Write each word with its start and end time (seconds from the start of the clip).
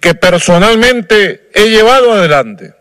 que 0.00 0.14
personalmente 0.14 1.50
he 1.54 1.70
llevado 1.70 2.12
adelante 2.12 2.74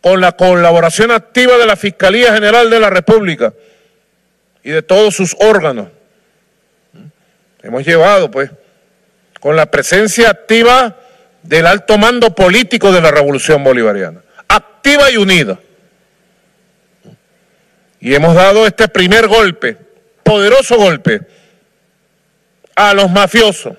con 0.00 0.20
la 0.20 0.32
colaboración 0.32 1.10
activa 1.10 1.58
de 1.58 1.66
la 1.66 1.76
Fiscalía 1.76 2.32
General 2.32 2.70
de 2.70 2.80
la 2.80 2.90
República 2.90 3.52
y 4.62 4.70
de 4.70 4.82
todos 4.82 5.14
sus 5.14 5.36
órganos. 5.38 5.88
Hemos 7.62 7.84
llevado, 7.84 8.30
pues, 8.30 8.50
con 9.40 9.56
la 9.56 9.70
presencia 9.70 10.30
activa 10.30 10.96
del 11.42 11.66
alto 11.66 11.98
mando 11.98 12.34
político 12.34 12.92
de 12.92 13.00
la 13.00 13.10
Revolución 13.10 13.62
Bolivariana, 13.62 14.22
activa 14.48 15.10
y 15.10 15.16
unida. 15.16 15.58
Y 18.00 18.14
hemos 18.14 18.34
dado 18.34 18.66
este 18.66 18.88
primer 18.88 19.28
golpe, 19.28 19.76
poderoso 20.22 20.76
golpe, 20.76 21.20
a 22.74 22.94
los 22.94 23.10
mafiosos. 23.10 23.76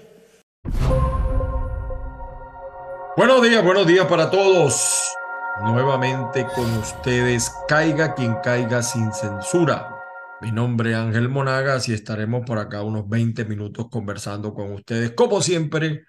Buenos 3.21 3.43
días, 3.43 3.63
buenos 3.63 3.85
días 3.85 4.07
para 4.07 4.31
todos. 4.31 5.13
Nuevamente 5.61 6.47
con 6.55 6.65
ustedes, 6.79 7.53
caiga 7.67 8.15
quien 8.15 8.33
caiga 8.43 8.81
sin 8.81 9.13
censura. 9.13 9.95
Mi 10.41 10.51
nombre 10.51 10.89
es 10.89 10.97
Ángel 10.97 11.29
Monagas 11.29 11.87
y 11.87 11.93
estaremos 11.93 12.43
por 12.47 12.57
acá 12.57 12.81
unos 12.81 13.07
20 13.07 13.45
minutos 13.45 13.89
conversando 13.91 14.55
con 14.55 14.71
ustedes, 14.71 15.11
como 15.11 15.39
siempre, 15.39 16.03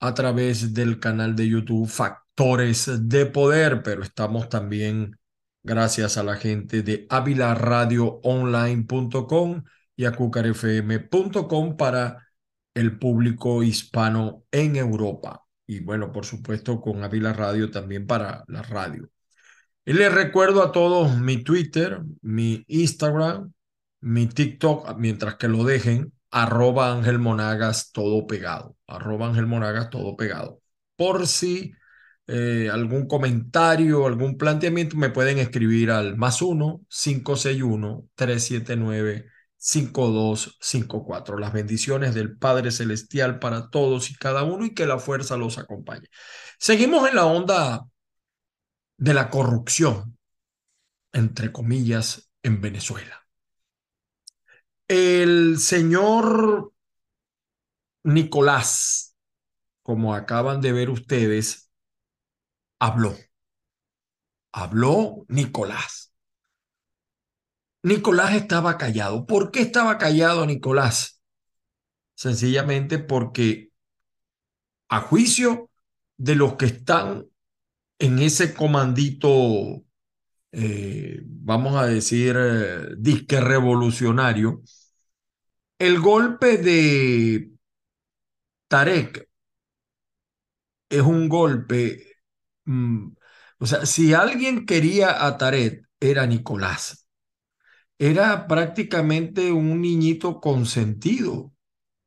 a 0.00 0.12
través 0.12 0.74
del 0.74 0.98
canal 0.98 1.36
de 1.36 1.48
YouTube 1.48 1.88
Factores 1.88 3.08
de 3.08 3.26
Poder, 3.26 3.84
pero 3.84 4.02
estamos 4.02 4.48
también 4.48 5.20
gracias 5.62 6.18
a 6.18 6.24
la 6.24 6.34
gente 6.34 6.82
de 6.82 7.06
avilaradioonline.com 7.10 9.62
y 9.94 10.04
a 10.04 10.10
cucarfm.com 10.10 11.76
para 11.76 12.26
el 12.74 12.98
público 12.98 13.62
hispano 13.62 14.42
en 14.50 14.74
Europa. 14.74 15.44
Y 15.70 15.78
bueno, 15.78 16.10
por 16.10 16.26
supuesto, 16.26 16.80
con 16.80 17.04
Avila 17.04 17.32
Radio 17.32 17.70
también 17.70 18.04
para 18.04 18.42
la 18.48 18.60
radio. 18.60 19.08
Y 19.84 19.92
les 19.92 20.12
recuerdo 20.12 20.64
a 20.64 20.72
todos 20.72 21.16
mi 21.16 21.44
Twitter, 21.44 22.00
mi 22.22 22.64
Instagram, 22.66 23.52
mi 24.00 24.26
TikTok, 24.26 24.96
mientras 24.98 25.36
que 25.36 25.46
lo 25.46 25.62
dejen, 25.62 26.12
arroba 26.32 26.92
Ángel 26.92 27.20
Monagas 27.20 27.92
todo 27.92 28.26
pegado, 28.26 28.76
arroba 28.88 29.32
Monagas 29.46 29.90
todo 29.90 30.16
pegado. 30.16 30.60
Por 30.96 31.28
si 31.28 31.72
eh, 32.26 32.68
algún 32.72 33.06
comentario, 33.06 34.08
algún 34.08 34.36
planteamiento, 34.36 34.96
me 34.96 35.10
pueden 35.10 35.38
escribir 35.38 35.92
al 35.92 36.16
más 36.16 36.42
1-561-379-5254. 39.60 41.38
Las 41.38 41.52
bendiciones 41.52 42.14
del 42.14 42.36
Padre 42.36 42.70
Celestial 42.70 43.38
para 43.38 43.70
todos 43.70 44.10
y 44.10 44.14
cada 44.14 44.42
uno 44.44 44.64
y 44.64 44.74
que 44.74 44.86
la 44.86 44.98
fuerza 44.98 45.36
los 45.36 45.58
acompañe. 45.58 46.08
Seguimos 46.58 47.08
en 47.08 47.16
la 47.16 47.26
onda 47.26 47.86
de 48.96 49.14
la 49.14 49.30
corrupción, 49.30 50.18
entre 51.12 51.52
comillas, 51.52 52.30
en 52.42 52.60
Venezuela. 52.60 53.26
El 54.88 55.58
señor 55.58 56.72
Nicolás, 58.02 59.16
como 59.82 60.14
acaban 60.14 60.60
de 60.60 60.72
ver 60.72 60.90
ustedes, 60.90 61.70
habló. 62.78 63.14
Habló 64.52 65.24
Nicolás. 65.28 66.09
Nicolás 67.82 68.34
estaba 68.34 68.76
callado. 68.78 69.26
¿Por 69.26 69.50
qué 69.50 69.60
estaba 69.62 69.98
callado 69.98 70.46
Nicolás? 70.46 71.20
Sencillamente 72.14 72.98
porque 72.98 73.70
a 74.88 75.00
juicio 75.00 75.70
de 76.16 76.34
los 76.34 76.56
que 76.56 76.66
están 76.66 77.26
en 77.98 78.18
ese 78.20 78.54
comandito, 78.54 79.84
eh, 80.52 81.20
vamos 81.24 81.76
a 81.76 81.86
decir, 81.86 82.36
eh, 82.38 82.88
disque 82.98 83.40
revolucionario, 83.40 84.62
el 85.80 85.98
golpe 86.00 86.58
de 86.58 87.50
Tarek 88.68 89.28
es 90.88 91.02
un 91.02 91.28
golpe, 91.28 92.16
mm, 92.64 93.08
o 93.58 93.66
sea, 93.66 93.86
si 93.86 94.14
alguien 94.14 94.66
quería 94.66 95.24
a 95.26 95.36
Tarek, 95.38 95.86
era 96.00 96.26
Nicolás. 96.26 96.99
Era 98.00 98.46
prácticamente 98.48 99.52
un 99.52 99.82
niñito 99.82 100.40
consentido 100.40 101.52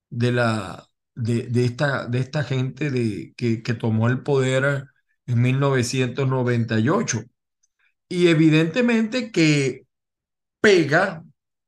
de, 0.10 0.32
la, 0.32 0.88
de, 1.14 1.48
esta, 1.66 2.08
de 2.08 2.20
esta 2.20 2.44
gente 2.44 2.90
de, 2.90 3.36
que, 3.38 3.62
que 3.62 3.76
tomó 3.76 4.10
el 4.10 4.24
poder 4.24 4.86
en 5.28 5.42
1998. 5.42 7.22
Y 8.10 8.28
evidentemente 8.28 9.32
que 9.32 9.86
pega, 10.62 11.24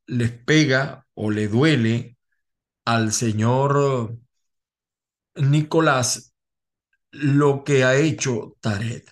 les 0.07 0.31
pega 0.31 1.05
o 1.13 1.29
le 1.29 1.47
duele 1.47 2.17
al 2.83 3.13
señor 3.13 4.17
Nicolás 5.35 6.33
lo 7.11 7.63
que 7.63 7.83
ha 7.83 7.95
hecho 7.95 8.57
Taret. 8.59 9.07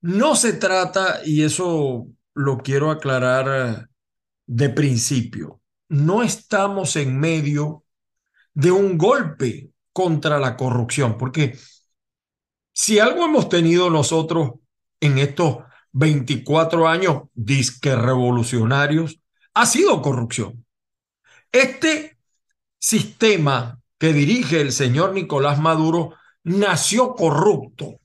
No 0.00 0.34
se 0.34 0.54
trata, 0.54 1.20
y 1.24 1.44
eso 1.44 2.08
lo 2.34 2.58
quiero 2.58 2.90
aclarar 2.90 3.88
de 4.54 4.68
principio, 4.68 5.62
no 5.88 6.22
estamos 6.22 6.96
en 6.96 7.18
medio 7.18 7.84
de 8.52 8.70
un 8.70 8.98
golpe 8.98 9.70
contra 9.94 10.38
la 10.38 10.58
corrupción, 10.58 11.16
porque 11.16 11.58
si 12.74 12.98
algo 12.98 13.24
hemos 13.24 13.48
tenido 13.48 13.88
nosotros 13.88 14.52
en 15.00 15.16
estos 15.16 15.58
24 15.92 16.86
años 16.86 17.22
disque 17.32 17.96
revolucionarios, 17.96 19.20
ha 19.54 19.64
sido 19.64 20.02
corrupción. 20.02 20.66
Este 21.50 22.18
sistema 22.78 23.80
que 23.98 24.12
dirige 24.12 24.60
el 24.60 24.72
señor 24.72 25.14
Nicolás 25.14 25.58
Maduro 25.58 26.14
nació 26.44 27.14
corrupto. 27.14 28.00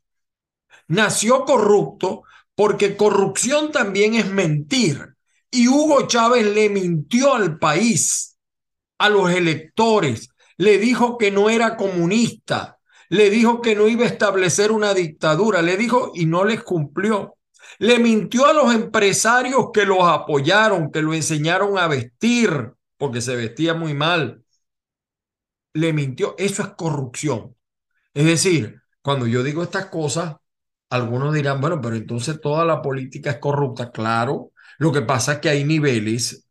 Nació 0.87 1.43
corrupto 1.43 2.23
porque 2.55 2.95
corrupción 2.95 3.73
también 3.73 4.15
es 4.15 4.29
mentir. 4.29 5.16
Y 5.51 5.67
Hugo 5.67 6.07
Chávez 6.07 6.45
le 6.45 6.69
mintió 6.69 7.33
al 7.33 7.57
país, 7.57 8.37
a 8.97 9.09
los 9.09 9.31
electores, 9.31 10.29
le 10.57 10.77
dijo 10.77 11.17
que 11.17 11.31
no 11.31 11.49
era 11.49 11.77
comunista, 11.77 12.79
le 13.09 13.29
dijo 13.29 13.61
que 13.61 13.75
no 13.75 13.87
iba 13.87 14.03
a 14.03 14.07
establecer 14.07 14.71
una 14.71 14.93
dictadura, 14.93 15.61
le 15.61 15.77
dijo 15.77 16.11
y 16.13 16.25
no 16.25 16.43
les 16.43 16.63
cumplió. 16.63 17.35
Le 17.79 17.99
mintió 17.99 18.45
a 18.47 18.53
los 18.53 18.73
empresarios 18.73 19.67
que 19.73 19.85
los 19.85 19.99
apoyaron, 20.01 20.91
que 20.91 21.01
lo 21.01 21.13
enseñaron 21.13 21.77
a 21.77 21.87
vestir, 21.87 22.73
porque 22.97 23.21
se 23.21 23.35
vestía 23.35 23.73
muy 23.73 23.93
mal. 23.93 24.43
Le 25.73 25.93
mintió. 25.93 26.35
Eso 26.37 26.63
es 26.63 26.69
corrupción. 26.69 27.55
Es 28.13 28.25
decir, 28.25 28.81
cuando 29.01 29.27
yo 29.27 29.43
digo 29.43 29.63
estas 29.63 29.87
cosas, 29.87 30.37
algunos 30.89 31.33
dirán, 31.33 31.61
bueno, 31.61 31.81
pero 31.81 31.95
entonces 31.95 32.41
toda 32.41 32.65
la 32.65 32.81
política 32.81 33.31
es 33.31 33.37
corrupta. 33.39 33.91
Claro, 33.91 34.51
lo 34.77 34.91
que 34.91 35.01
pasa 35.01 35.33
es 35.33 35.39
que 35.39 35.49
hay 35.49 35.63
niveles. 35.63 36.47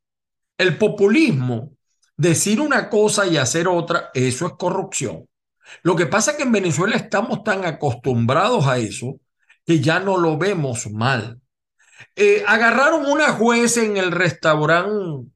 El 0.59 0.79
populismo, 0.79 1.73
decir 2.17 2.61
una 2.61 2.89
cosa 2.89 3.27
y 3.27 3.37
hacer 3.37 3.69
otra, 3.69 4.11
eso 4.15 4.47
es 4.47 4.53
corrupción. 4.55 5.29
Lo 5.83 5.97
que 5.97 6.07
pasa 6.07 6.33
es 6.33 6.37
que 6.37 6.45
en 6.45 6.53
Venezuela 6.53 6.97
estamos 6.97 7.43
tan 7.45 7.65
acostumbrados 7.65 8.67
a 8.67 8.79
eso 8.79 9.21
que 9.65 9.81
ya 9.81 10.01
no 10.01 10.17
lo 10.17 10.39
vemos 10.39 10.91
mal. 10.91 11.41
Eh, 12.15 12.45
agarraron 12.47 13.07
una 13.07 13.33
juez 13.33 13.77
en 13.79 13.97
el 13.97 14.13
restaurante 14.13 15.31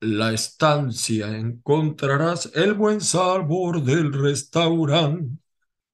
la 0.00 0.32
estancia 0.32 1.28
encontrarás 1.36 2.50
el 2.54 2.74
buen 2.74 3.00
sabor 3.00 3.82
del 3.82 4.12
restaurante. 4.12 5.38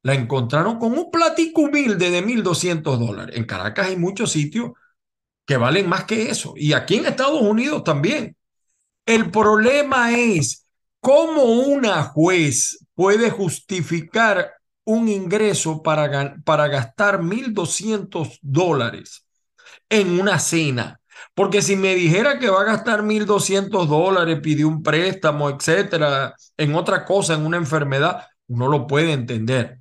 La 0.03 0.15
encontraron 0.15 0.79
con 0.79 0.99
un 0.99 1.11
platico 1.11 1.63
humilde 1.63 2.11
de 2.11 2.23
1.200 2.23 2.99
dólares. 2.99 3.37
En 3.37 3.45
Caracas 3.45 3.89
hay 3.89 3.97
muchos 3.97 4.33
sitios 4.33 4.73
que 5.47 5.57
valen 5.57 5.89
más 5.89 6.05
que 6.05 6.31
eso. 6.31 6.55
Y 6.57 6.73
aquí 6.73 6.97
en 6.97 7.07
Estados 7.07 7.41
Unidos 7.41 7.85
también. 7.85 8.37
El 9.05 9.31
problema 9.31 10.13
es 10.17 10.67
cómo 11.01 11.43
una 11.43 12.05
juez 12.05 12.87
puede 12.95 13.31
justificar 13.31 14.53
un 14.85 15.09
ingreso 15.09 15.83
para, 15.83 16.37
para 16.45 16.69
gastar 16.69 17.21
1.200 17.21 18.39
dólares 18.43 19.27
en 19.89 20.21
una 20.21 20.39
cena 20.39 21.01
porque 21.35 21.63
si 21.63 21.77
me 21.77 21.95
dijera 21.95 22.39
que 22.39 22.51
va 22.51 22.63
a 22.63 22.65
gastar 22.65 23.03
1.200 23.03 23.87
dólares, 23.87 24.41
pidió 24.43 24.69
un 24.69 24.83
préstamo, 24.83 25.51
etcétera, 25.51 26.35
en 26.57 26.75
otra 26.75 27.05
cosa, 27.05 27.35
en 27.35 27.47
una 27.47 27.57
enfermedad, 27.57 28.27
uno 28.49 28.69
lo 28.69 28.87
puede 28.87 29.13
entender, 29.13 29.81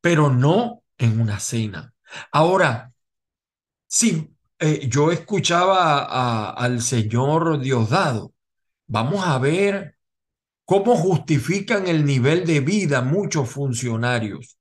pero 0.00 0.30
no 0.30 0.82
en 0.98 1.20
una 1.20 1.40
cena. 1.40 1.94
Ahora, 2.30 2.92
si 3.86 4.34
eh, 4.62 4.88
yo 4.88 5.10
escuchaba 5.10 6.52
al 6.52 6.80
señor 6.82 7.60
Diosdado, 7.60 8.32
vamos 8.86 9.24
a 9.26 9.38
ver 9.38 9.96
cómo 10.64 10.96
justifican 10.96 11.86
el 11.88 12.04
nivel 12.04 12.46
de 12.46 12.60
vida 12.60 13.02
muchos 13.02 13.50
funcionarios. 13.50 14.58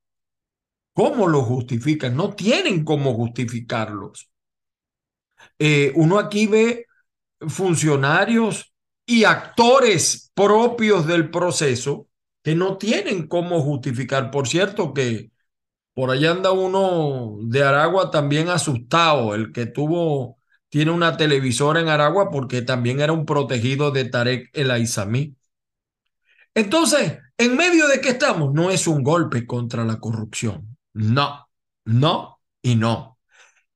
cómo 0.94 1.27
lo 1.27 1.44
justifican, 1.44 2.15
no 2.15 2.33
tienen 2.36 2.83
cómo 2.83 3.13
justificarlos. 3.13 4.30
Eh, 5.59 5.92
uno 5.95 6.19
aquí 6.19 6.47
ve 6.47 6.86
funcionarios 7.47 8.74
y 9.06 9.24
actores 9.24 10.31
propios 10.33 11.07
del 11.07 11.30
proceso 11.30 12.07
que 12.44 12.56
no 12.56 12.77
tienen 12.77 13.27
cómo 13.27 13.62
justificar. 13.62 14.31
Por 14.31 14.47
cierto 14.47 14.94
que 14.94 15.31
por 15.93 16.11
allá 16.11 16.31
anda 16.31 16.51
uno 16.51 17.38
de 17.43 17.63
Aragua 17.63 18.11
también 18.11 18.49
asustado, 18.49 19.35
el 19.35 19.51
que 19.51 19.65
tuvo, 19.65 20.38
tiene 20.69 20.91
una 20.91 21.17
televisora 21.17 21.81
en 21.81 21.89
Aragua 21.89 22.29
porque 22.31 22.61
también 22.61 23.01
era 23.01 23.13
un 23.13 23.25
protegido 23.25 23.91
de 23.91 24.05
Tarek 24.05 24.49
El 24.53 24.71
Aizamí. 24.71 25.35
Entonces, 26.53 27.17
¿en 27.38 27.55
medio 27.55 27.88
de 27.88 28.01
qué 28.01 28.09
estamos? 28.09 28.53
No 28.53 28.69
es 28.71 28.88
un 28.88 29.03
golpe 29.03 29.45
contra 29.45 29.85
la 29.85 29.99
corrupción. 29.99 30.77
No, 30.93 31.47
no 31.85 32.41
y 32.61 32.75
no. 32.75 33.19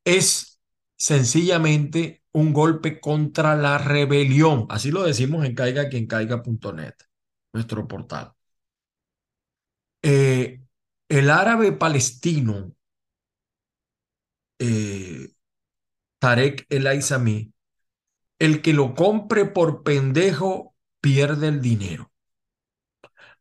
Es 0.05 0.61
sencillamente 0.97 2.23
un 2.33 2.53
golpe 2.53 2.99
contra 2.99 3.55
la 3.55 3.77
rebelión. 3.77 4.67
Así 4.69 4.91
lo 4.91 5.03
decimos 5.03 5.45
en 5.45 5.55
caiga 5.55 5.89
quien 5.89 6.07
caiga.net, 6.07 6.95
nuestro 7.53 7.87
portal. 7.87 8.33
Eh, 10.01 10.64
el 11.09 11.29
árabe 11.29 11.71
palestino 11.71 12.73
eh, 14.59 15.29
Tarek 16.19 16.65
El 16.69 16.87
Aizami, 16.87 17.53
el 18.39 18.61
que 18.61 18.73
lo 18.73 18.95
compre 18.95 19.45
por 19.45 19.83
pendejo 19.83 20.75
pierde 21.01 21.47
el 21.47 21.61
dinero. 21.61 22.11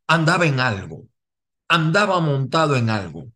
Andaba 0.07 0.45
en 0.45 0.59
algo, 0.59 1.07
andaba 1.67 2.19
montado 2.19 2.75
en 2.75 2.89
algo. 2.89 3.27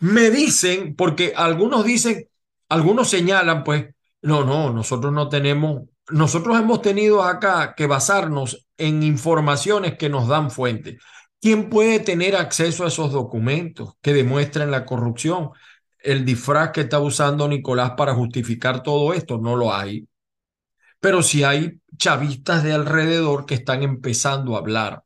Me 0.00 0.30
dicen, 0.30 0.94
porque 0.94 1.32
algunos 1.36 1.84
dicen, 1.84 2.28
algunos 2.68 3.08
señalan, 3.08 3.64
pues, 3.64 3.86
no, 4.22 4.44
no, 4.44 4.72
nosotros 4.72 5.12
no 5.12 5.28
tenemos, 5.28 5.82
nosotros 6.10 6.58
hemos 6.58 6.82
tenido 6.82 7.22
acá 7.22 7.74
que 7.74 7.86
basarnos 7.86 8.66
en 8.76 9.02
informaciones 9.02 9.96
que 9.98 10.08
nos 10.08 10.28
dan 10.28 10.50
fuentes. 10.50 11.02
¿Quién 11.44 11.68
puede 11.68 12.00
tener 12.00 12.36
acceso 12.36 12.84
a 12.84 12.88
esos 12.88 13.12
documentos 13.12 13.96
que 14.00 14.14
demuestran 14.14 14.70
la 14.70 14.86
corrupción? 14.86 15.50
El 15.98 16.24
disfraz 16.24 16.70
que 16.70 16.80
está 16.80 17.00
usando 17.00 17.46
Nicolás 17.46 17.92
para 17.98 18.14
justificar 18.14 18.82
todo 18.82 19.12
esto 19.12 19.36
no 19.36 19.54
lo 19.54 19.74
hay. 19.74 20.08
Pero 21.00 21.22
sí 21.22 21.44
hay 21.44 21.82
chavistas 21.98 22.64
de 22.64 22.72
alrededor 22.72 23.44
que 23.44 23.56
están 23.56 23.82
empezando 23.82 24.56
a 24.56 24.60
hablar. 24.60 25.04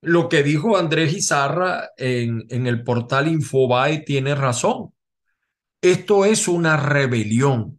Lo 0.00 0.30
que 0.30 0.42
dijo 0.42 0.78
Andrés 0.78 1.12
Izarra 1.12 1.90
en, 1.98 2.46
en 2.48 2.66
el 2.66 2.82
portal 2.82 3.28
Infobae 3.28 3.98
tiene 3.98 4.34
razón. 4.34 4.94
Esto 5.82 6.24
es 6.24 6.48
una 6.48 6.78
rebelión. 6.78 7.78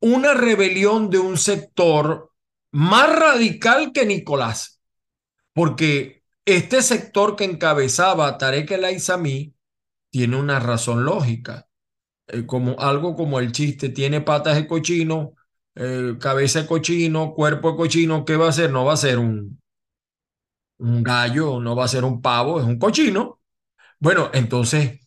Una 0.00 0.34
rebelión 0.34 1.08
de 1.08 1.20
un 1.20 1.38
sector 1.38 2.32
más 2.72 3.16
radical 3.16 3.92
que 3.92 4.06
Nicolás. 4.06 4.80
Porque 5.52 6.23
este 6.44 6.82
sector 6.82 7.36
que 7.36 7.44
encabezaba 7.44 8.38
Tarek 8.38 8.70
El 8.72 8.84
Aizami 8.84 9.54
tiene 10.10 10.36
una 10.36 10.60
razón 10.60 11.04
lógica, 11.04 11.68
eh, 12.28 12.46
como 12.46 12.78
algo 12.80 13.16
como 13.16 13.40
el 13.40 13.52
chiste, 13.52 13.88
tiene 13.90 14.20
patas 14.20 14.56
de 14.56 14.66
cochino, 14.66 15.34
eh, 15.74 16.16
cabeza 16.20 16.62
de 16.62 16.66
cochino, 16.68 17.34
cuerpo 17.34 17.72
de 17.72 17.76
cochino, 17.76 18.24
¿qué 18.24 18.36
va 18.36 18.48
a 18.48 18.52
ser? 18.52 18.70
No 18.70 18.84
va 18.84 18.94
a 18.94 18.96
ser 18.98 19.18
un, 19.18 19.60
un 20.78 21.02
gallo, 21.02 21.60
no 21.60 21.76
va 21.76 21.84
a 21.84 21.88
ser 21.88 22.04
un 22.04 22.20
pavo, 22.20 22.60
es 22.60 22.66
un 22.66 22.78
cochino. 22.78 23.40
Bueno, 23.98 24.30
entonces, 24.34 25.00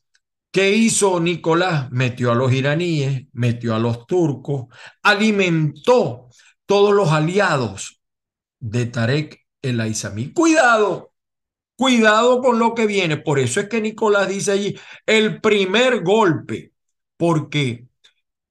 ¿qué 0.51 0.71
hizo 0.75 1.19
Nicolás? 1.19 1.91
Metió 1.91 2.31
a 2.31 2.35
los 2.35 2.53
iraníes, 2.53 3.27
metió 3.33 3.75
a 3.75 3.79
los 3.79 4.07
turcos, 4.07 4.67
alimentó 5.03 6.29
todos 6.65 6.93
los 6.93 7.11
aliados 7.11 8.01
de 8.59 8.87
Tarek 8.87 9.47
el 9.61 9.79
Aizami. 9.79 10.33
Cuidado, 10.33 11.13
Cuidado 11.77 12.41
con 12.41 12.59
lo 12.59 12.73
que 12.73 12.87
viene. 12.87 13.17
Por 13.17 13.39
eso 13.39 13.59
es 13.59 13.69
que 13.69 13.81
Nicolás 13.81 14.27
dice 14.27 14.51
allí 14.51 14.79
el 15.05 15.39
primer 15.41 16.03
golpe, 16.03 16.73
porque 17.17 17.87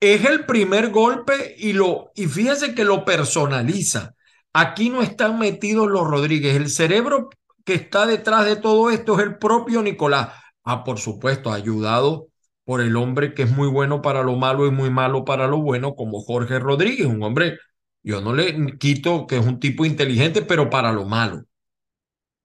es 0.00 0.24
el 0.24 0.46
primer 0.46 0.90
golpe 0.90 1.54
y 1.58 1.72
lo 1.72 2.12
y 2.14 2.26
fíjese 2.26 2.74
que 2.74 2.84
lo 2.84 3.04
personaliza. 3.04 4.14
Aquí 4.52 4.90
no 4.90 5.02
están 5.02 5.38
metidos 5.38 5.88
los 5.88 6.06
Rodríguez. 6.06 6.56
El 6.56 6.70
cerebro 6.70 7.28
que 7.64 7.74
está 7.74 8.06
detrás 8.06 8.46
de 8.46 8.56
todo 8.56 8.90
esto 8.90 9.18
es 9.18 9.24
el 9.26 9.38
propio 9.38 9.82
Nicolás. 9.82 10.30
Ah, 10.64 10.84
por 10.84 10.98
supuesto, 10.98 11.52
ayudado 11.52 12.28
por 12.64 12.80
el 12.80 12.96
hombre 12.96 13.34
que 13.34 13.42
es 13.44 13.50
muy 13.50 13.68
bueno 13.68 14.02
para 14.02 14.22
lo 14.22 14.36
malo 14.36 14.66
y 14.66 14.70
muy 14.70 14.90
malo 14.90 15.24
para 15.24 15.46
lo 15.48 15.58
bueno, 15.58 15.94
como 15.94 16.20
Jorge 16.22 16.58
Rodríguez, 16.58 17.06
un 17.06 17.22
hombre, 17.22 17.58
yo 18.02 18.20
no 18.20 18.34
le 18.34 18.76
quito 18.78 19.26
que 19.26 19.38
es 19.38 19.46
un 19.46 19.60
tipo 19.60 19.84
inteligente, 19.84 20.42
pero 20.42 20.70
para 20.70 20.92
lo 20.92 21.04
malo. 21.06 21.44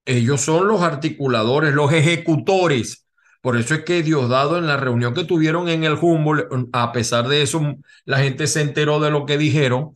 Ellos 0.04 0.40
son 0.40 0.68
los 0.68 0.82
articuladores, 0.82 1.74
los 1.74 1.92
ejecutores. 1.92 3.06
Por 3.40 3.56
eso 3.56 3.74
es 3.74 3.84
que 3.84 4.02
Diosdado 4.02 4.58
en 4.58 4.66
la 4.66 4.76
reunión 4.76 5.14
que 5.14 5.24
tuvieron 5.24 5.68
en 5.68 5.84
el 5.84 5.94
Humboldt, 6.00 6.48
a 6.72 6.92
pesar 6.92 7.28
de 7.28 7.42
eso, 7.42 7.60
la 8.04 8.18
gente 8.18 8.46
se 8.46 8.60
enteró 8.62 9.00
de 9.00 9.10
lo 9.10 9.26
que 9.26 9.38
dijeron. 9.38 9.92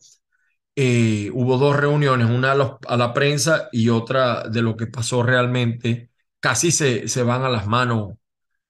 Eh, 0.75 1.31
hubo 1.33 1.57
dos 1.57 1.75
reuniones, 1.75 2.29
una 2.29 2.51
a, 2.51 2.97
la 2.97 3.13
prensa 3.13 3.69
y 3.71 3.89
otra 3.89 4.47
de 4.49 4.61
lo 4.61 4.77
que 4.77 4.87
pasó 4.87 5.23
realmente. 5.23 6.09
Casi 6.39 6.71
se, 6.71 7.07
se 7.07 7.23
van 7.23 7.43
a 7.43 7.49
las 7.49 7.67
manos. 7.67 8.13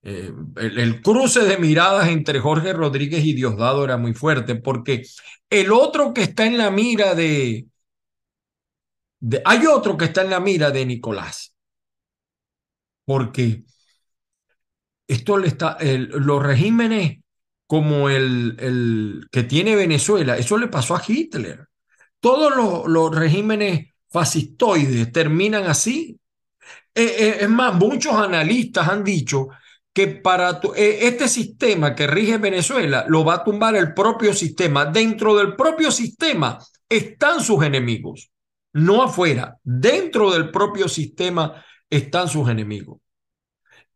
Eh, 0.04 0.32
el, 0.58 1.02
cruce 1.02 1.42
de 1.42 1.58
miradas 1.58 2.08
entre 2.10 2.40
Jorge 2.40 2.72
Rodríguez 2.74 3.26
y 3.26 3.34
Diosdado 3.34 3.84
era 3.84 3.98
muy 3.98 4.14
fuerte 4.14 4.56
porque 4.56 5.04
el 5.50 5.72
otro 5.72 6.14
que 6.14 6.22
está 6.24 6.46
en 6.46 6.58
la 6.58 6.72
mira 6.72 7.14
de, 7.16 7.68
hay 9.46 9.66
otro 9.66 9.98
que 9.98 10.06
está 10.06 10.22
en 10.22 10.30
la 10.30 10.40
mira 10.40 10.72
de 10.72 10.86
Nicolás, 10.86 11.56
porque 13.06 13.64
esto 15.08 15.38
le 15.38 15.48
está, 15.48 15.78
los 15.82 16.44
regímenes 16.44 17.20
como 17.66 18.10
el, 18.10 18.56
el, 18.60 19.28
que 19.32 19.44
tiene 19.44 19.76
Venezuela, 19.76 20.38
eso 20.38 20.58
le 20.58 20.68
pasó 20.68 20.96
a 20.96 21.04
Hitler. 21.06 21.68
Todos 22.20 22.56
los, 22.56 22.88
los 22.88 23.16
regímenes 23.16 23.94
fascistoides 24.10 25.12
terminan 25.12 25.66
así. 25.66 26.20
Eh, 26.96 27.16
eh, 27.20 27.38
es 27.42 27.50
más, 27.50 27.76
muchos 27.76 28.14
analistas 28.14 28.88
han 28.88 29.04
dicho 29.04 29.50
que 29.94 30.08
para 30.08 30.62
eh, 30.76 31.00
este 31.02 31.28
sistema 31.28 31.94
que 31.94 32.08
rige 32.08 32.38
Venezuela 32.38 33.06
lo 33.08 33.26
va 33.26 33.36
a 33.36 33.44
tumbar 33.44 33.76
el 33.76 33.94
propio 33.94 34.34
sistema. 34.34 34.86
Dentro 34.86 35.36
del 35.36 35.56
propio 35.56 35.92
sistema 35.92 36.58
están 36.90 37.42
sus 37.42 37.64
enemigos 37.64 38.32
no 38.78 39.02
afuera, 39.02 39.60
dentro 39.64 40.32
del 40.32 40.52
propio 40.52 40.88
sistema 40.88 41.66
están 41.90 42.28
sus 42.28 42.48
enemigos. 42.48 43.00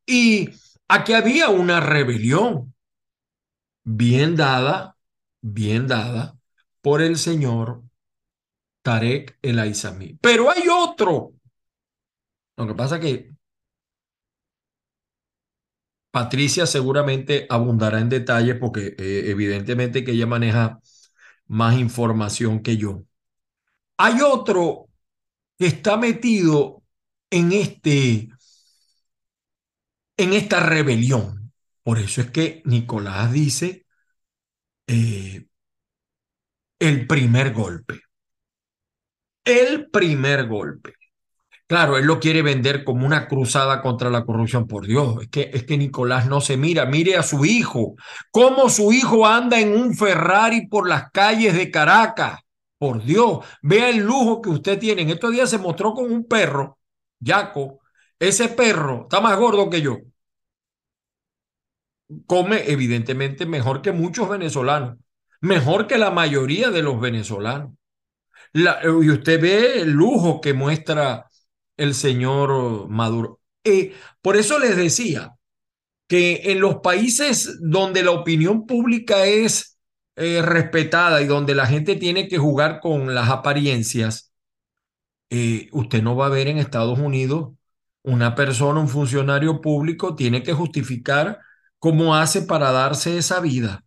Y 0.07 0.49
aquí 0.87 1.13
había 1.13 1.49
una 1.49 1.79
rebelión 1.79 2.73
bien 3.83 4.35
dada, 4.35 4.97
bien 5.41 5.87
dada 5.87 6.35
por 6.81 7.01
el 7.03 7.17
señor 7.17 7.83
Tarek 8.81 9.37
El 9.43 9.59
Aizami. 9.59 10.17
Pero 10.19 10.49
hay 10.49 10.63
otro. 10.67 11.33
Lo 12.57 12.67
que 12.67 12.73
pasa 12.73 12.99
que 12.99 13.31
Patricia 16.09 16.65
seguramente 16.65 17.45
abundará 17.49 17.99
en 17.99 18.09
detalle 18.09 18.55
porque 18.55 18.95
eh, 18.97 19.23
evidentemente 19.27 20.03
que 20.03 20.11
ella 20.11 20.25
maneja 20.25 20.79
más 21.45 21.77
información 21.77 22.63
que 22.63 22.77
yo. 22.77 23.03
Hay 24.03 24.19
otro 24.21 24.87
que 25.59 25.67
está 25.67 25.95
metido 25.95 26.81
en 27.29 27.51
este 27.51 28.29
en 30.17 30.33
esta 30.33 30.59
rebelión. 30.59 31.53
Por 31.83 31.99
eso 31.99 32.21
es 32.21 32.31
que 32.31 32.63
Nicolás 32.65 33.31
dice 33.31 33.85
eh, 34.87 35.45
el 36.79 37.05
primer 37.05 37.53
golpe. 37.53 38.01
El 39.45 39.91
primer 39.91 40.47
golpe. 40.47 40.95
Claro, 41.67 41.95
él 41.99 42.05
lo 42.05 42.19
quiere 42.19 42.41
vender 42.41 42.83
como 42.83 43.05
una 43.05 43.27
cruzada 43.27 43.83
contra 43.83 44.09
la 44.09 44.25
corrupción. 44.25 44.65
Por 44.65 44.87
Dios, 44.87 45.21
es 45.21 45.27
que, 45.29 45.51
es 45.53 45.63
que 45.63 45.77
Nicolás 45.77 46.25
no 46.25 46.41
se 46.41 46.57
mira. 46.57 46.87
Mire 46.87 47.17
a 47.17 47.23
su 47.23 47.45
hijo. 47.45 47.93
Cómo 48.31 48.67
su 48.71 48.91
hijo 48.91 49.27
anda 49.27 49.59
en 49.59 49.77
un 49.79 49.95
Ferrari 49.95 50.65
por 50.65 50.89
las 50.89 51.11
calles 51.11 51.53
de 51.53 51.69
Caracas. 51.69 52.39
Por 52.81 53.03
Dios, 53.03 53.45
vea 53.61 53.89
el 53.89 53.97
lujo 53.97 54.41
que 54.41 54.49
usted 54.49 54.79
tiene. 54.79 55.03
En 55.03 55.11
estos 55.11 55.31
días 55.31 55.51
se 55.51 55.59
mostró 55.59 55.93
con 55.93 56.11
un 56.11 56.25
perro, 56.27 56.79
Yaco. 57.19 57.81
Ese 58.17 58.49
perro 58.49 59.03
está 59.03 59.21
más 59.21 59.37
gordo 59.37 59.69
que 59.69 59.81
yo. 59.83 59.99
Come 62.25 62.63
evidentemente 62.71 63.45
mejor 63.45 63.83
que 63.83 63.91
muchos 63.91 64.27
venezolanos, 64.29 64.97
mejor 65.41 65.85
que 65.85 65.99
la 65.99 66.09
mayoría 66.09 66.71
de 66.71 66.81
los 66.81 66.99
venezolanos. 66.99 67.73
y 68.53 69.09
usted 69.11 69.39
ve 69.41 69.81
el 69.81 69.91
lujo 69.91 70.41
que 70.41 70.53
muestra 70.53 71.29
el 71.77 71.93
señor 71.93 72.89
Maduro. 72.89 73.41
Eh, 73.63 73.93
por 74.21 74.37
eso 74.37 74.57
les 74.57 74.75
decía 74.75 75.35
que 76.07 76.41
en 76.51 76.59
los 76.61 76.77
países 76.77 77.59
donde 77.61 78.03
la 78.03 78.11
opinión 78.11 78.65
pública 78.65 79.25
es 79.27 79.70
eh, 80.15 80.41
respetada 80.41 81.21
y 81.21 81.27
donde 81.27 81.55
la 81.55 81.65
gente 81.67 81.95
tiene 81.95 82.27
que 82.27 82.37
jugar 82.37 82.79
con 82.81 83.13
las 83.15 83.29
apariencias, 83.29 84.31
eh, 85.29 85.69
usted 85.71 86.03
no 86.03 86.15
va 86.15 86.27
a 86.27 86.29
ver 86.29 86.47
en 86.47 86.57
Estados 86.57 86.99
Unidos 86.99 87.53
una 88.03 88.35
persona, 88.35 88.79
un 88.79 88.89
funcionario 88.89 89.61
público, 89.61 90.15
tiene 90.15 90.43
que 90.43 90.53
justificar 90.53 91.39
cómo 91.79 92.15
hace 92.15 92.41
para 92.43 92.71
darse 92.71 93.17
esa 93.17 93.39
vida. 93.39 93.85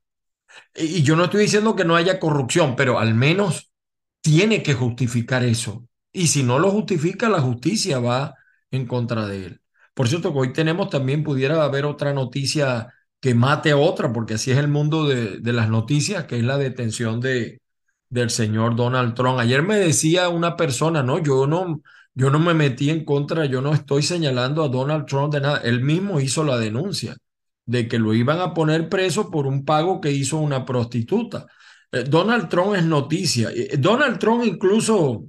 Y 0.75 1.03
yo 1.03 1.17
no 1.17 1.25
estoy 1.25 1.43
diciendo 1.43 1.77
que 1.77 1.85
no 1.85 1.97
haya 1.97 2.21
corrupción, 2.21 2.77
pero 2.77 2.99
al 2.99 3.15
menos 3.15 3.73
tiene 4.21 4.63
que 4.63 4.75
justificar 4.75 5.45
eso. 5.45 5.87
Y 6.13 6.29
si 6.29 6.43
no 6.43 6.59
lo 6.59 6.71
justifica, 6.71 7.29
la 7.29 7.41
justicia 7.41 7.99
va 7.99 8.35
en 8.71 8.87
contra 8.87 9.27
de 9.27 9.47
él. 9.47 9.61
Por 9.95 10.09
cierto, 10.09 10.33
hoy 10.33 10.53
tenemos 10.53 10.91
también, 10.91 11.23
pudiera 11.25 11.63
haber 11.63 11.85
otra 11.85 12.13
noticia 12.13 12.93
que 13.25 13.35
mate 13.35 13.71
a 13.71 13.79
otra, 13.79 14.13
porque 14.13 14.35
así 14.35 14.51
es 14.51 14.59
el 14.59 14.69
mundo 14.69 15.09
de, 15.09 15.39
de 15.39 15.53
las 15.55 15.71
noticias, 15.71 16.27
que 16.27 16.37
es 16.37 16.45
la 16.45 16.59
detención 16.59 17.23
de, 17.23 17.63
del 18.11 18.29
señor 18.29 18.77
Donald 18.77 19.15
Trump. 19.15 19.39
Ayer 19.39 19.63
me 19.63 19.79
decía 19.79 20.29
una 20.29 20.59
persona, 20.59 21.03
no, 21.03 21.19
yo 21.23 21.47
no, 21.47 21.81
yo 22.13 22.29
no 22.29 22.39
me 22.39 22.53
metí 22.53 22.91
en 22.91 23.03
contra, 23.07 23.47
yo 23.47 23.63
no 23.63 23.73
estoy 23.73 24.03
señalando 24.03 24.63
a 24.63 24.69
Donald 24.69 25.07
Trump 25.07 25.33
de 25.33 25.41
nada. 25.41 25.63
Él 25.65 25.81
mismo 25.83 26.21
hizo 26.21 26.45
la 26.45 26.59
denuncia 26.59 27.17
de 27.65 27.89
que 27.89 27.99
lo 27.99 28.13
iban 28.13 28.41
a 28.41 28.53
poner 28.53 28.91
preso 28.91 29.31
por 29.31 29.47
un 29.47 29.65
pago 29.65 30.03
que 30.03 30.11
hizo 30.13 30.37
una 30.37 30.67
prostituta. 30.67 31.47
Eh, 31.93 32.05
Donald 32.07 32.51
Trump 32.51 32.75
es 32.75 32.85
noticia. 32.85 33.49
Eh, 33.55 33.79
Donald 33.79 34.19
Trump 34.19 34.45
incluso 34.45 35.25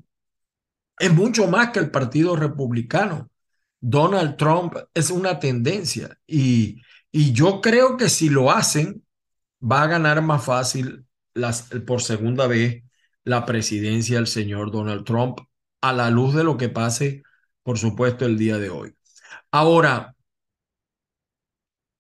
es 0.99 1.13
mucho 1.13 1.47
más 1.47 1.69
que 1.69 1.79
el 1.79 1.91
Partido 1.91 2.35
Republicano. 2.35 3.29
Donald 3.79 4.35
Trump 4.35 4.75
es 4.93 5.11
una 5.11 5.39
tendencia 5.39 6.09
y, 6.27 6.81
y 7.17 7.31
yo 7.31 7.61
creo 7.61 7.95
que 7.95 8.09
si 8.09 8.27
lo 8.27 8.51
hacen, 8.51 9.05
va 9.63 9.83
a 9.83 9.87
ganar 9.87 10.21
más 10.21 10.43
fácil 10.43 11.05
las, 11.33 11.69
por 11.87 12.01
segunda 12.01 12.45
vez 12.45 12.83
la 13.23 13.45
presidencia 13.45 14.17
del 14.17 14.27
señor 14.27 14.69
Donald 14.69 15.05
Trump 15.05 15.39
a 15.79 15.93
la 15.93 16.09
luz 16.09 16.35
de 16.35 16.43
lo 16.43 16.57
que 16.57 16.67
pase, 16.67 17.23
por 17.63 17.79
supuesto, 17.79 18.25
el 18.25 18.37
día 18.37 18.57
de 18.57 18.69
hoy. 18.69 18.93
Ahora, 19.49 20.13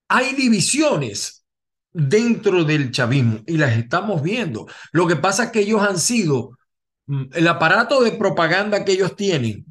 hay 0.09 0.35
divisiones 0.35 1.45
dentro 1.93 2.65
del 2.65 2.91
chavismo 2.91 3.39
y 3.47 3.55
las 3.55 3.77
estamos 3.77 4.21
viendo. 4.21 4.67
Lo 4.91 5.07
que 5.07 5.15
pasa 5.15 5.45
es 5.45 5.51
que 5.51 5.61
ellos 5.61 5.81
han 5.81 5.97
sido, 5.97 6.57
mm, 7.05 7.27
el 7.35 7.47
aparato 7.47 8.03
de 8.03 8.11
propaganda 8.11 8.83
que 8.83 8.91
ellos 8.91 9.15
tienen, 9.15 9.65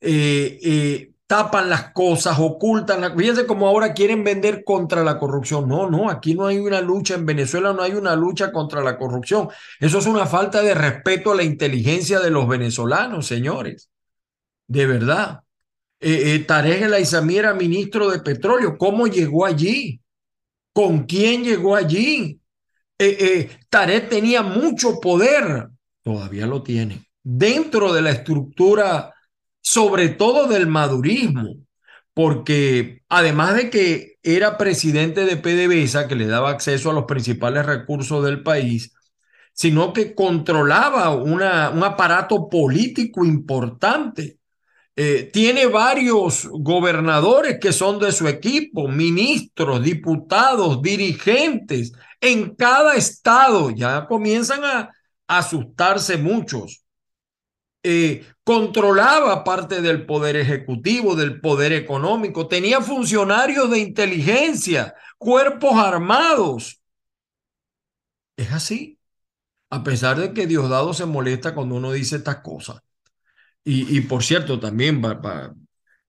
eh, 0.00 0.58
eh, 0.62 1.09
tapan 1.30 1.70
las 1.70 1.92
cosas, 1.92 2.40
ocultan. 2.40 3.00
La... 3.00 3.14
Fíjense 3.14 3.46
cómo 3.46 3.68
ahora 3.68 3.94
quieren 3.94 4.24
vender 4.24 4.64
contra 4.64 5.04
la 5.04 5.16
corrupción. 5.16 5.68
No, 5.68 5.88
no, 5.88 6.10
aquí 6.10 6.34
no 6.34 6.48
hay 6.48 6.58
una 6.58 6.80
lucha, 6.80 7.14
en 7.14 7.24
Venezuela 7.24 7.72
no 7.72 7.82
hay 7.82 7.92
una 7.92 8.16
lucha 8.16 8.50
contra 8.50 8.82
la 8.82 8.98
corrupción. 8.98 9.48
Eso 9.78 9.98
es 9.98 10.06
una 10.06 10.26
falta 10.26 10.60
de 10.60 10.74
respeto 10.74 11.30
a 11.30 11.36
la 11.36 11.44
inteligencia 11.44 12.18
de 12.18 12.32
los 12.32 12.48
venezolanos, 12.48 13.28
señores. 13.28 13.88
De 14.66 14.86
verdad. 14.86 15.44
Eh, 16.00 16.34
eh, 16.34 16.38
Tarek 16.40 16.82
El 16.82 16.94
Aizami 16.94 17.36
era 17.36 17.54
ministro 17.54 18.10
de 18.10 18.18
petróleo. 18.18 18.76
¿Cómo 18.76 19.06
llegó 19.06 19.46
allí? 19.46 20.00
¿Con 20.72 21.04
quién 21.04 21.44
llegó 21.44 21.76
allí? 21.76 22.40
Eh, 22.98 23.16
eh, 23.20 23.50
Tarek 23.68 24.08
tenía 24.08 24.42
mucho 24.42 24.98
poder. 24.98 25.68
Todavía 26.02 26.48
lo 26.48 26.60
tiene. 26.64 27.04
Dentro 27.22 27.92
de 27.92 28.02
la 28.02 28.10
estructura 28.10 29.14
sobre 29.60 30.08
todo 30.10 30.46
del 30.48 30.66
madurismo, 30.66 31.56
porque 32.14 33.02
además 33.08 33.54
de 33.54 33.70
que 33.70 34.18
era 34.22 34.58
presidente 34.58 35.24
de 35.24 35.36
PDVSA, 35.36 36.08
que 36.08 36.16
le 36.16 36.26
daba 36.26 36.50
acceso 36.50 36.90
a 36.90 36.94
los 36.94 37.04
principales 37.04 37.64
recursos 37.66 38.24
del 38.24 38.42
país, 38.42 38.92
sino 39.52 39.92
que 39.92 40.14
controlaba 40.14 41.10
una, 41.14 41.70
un 41.70 41.84
aparato 41.84 42.48
político 42.48 43.24
importante. 43.24 44.38
Eh, 44.96 45.30
tiene 45.32 45.66
varios 45.66 46.48
gobernadores 46.50 47.58
que 47.60 47.72
son 47.72 47.98
de 47.98 48.12
su 48.12 48.28
equipo, 48.28 48.88
ministros, 48.88 49.82
diputados, 49.82 50.82
dirigentes 50.82 51.92
en 52.20 52.54
cada 52.54 52.94
estado. 52.96 53.70
Ya 53.70 54.06
comienzan 54.06 54.64
a 54.64 54.90
asustarse 55.26 56.16
muchos. 56.16 56.79
Eh, 57.82 58.26
controlaba 58.44 59.42
parte 59.42 59.80
del 59.80 60.04
poder 60.04 60.36
ejecutivo, 60.36 61.16
del 61.16 61.40
poder 61.40 61.72
económico, 61.72 62.46
tenía 62.46 62.80
funcionarios 62.82 63.70
de 63.70 63.78
inteligencia, 63.78 64.94
cuerpos 65.18 65.74
armados. 65.76 66.80
Es 68.36 68.52
así, 68.52 68.98
a 69.70 69.82
pesar 69.84 70.18
de 70.18 70.32
que 70.34 70.46
Diosdado 70.46 70.92
se 70.94 71.06
molesta 71.06 71.54
cuando 71.54 71.76
uno 71.76 71.92
dice 71.92 72.16
estas 72.16 72.40
cosas. 72.40 72.80
Y, 73.62 74.00
por 74.02 74.24
cierto, 74.24 74.58
también 74.58 75.02